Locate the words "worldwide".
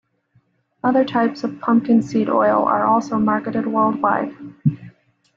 3.67-4.33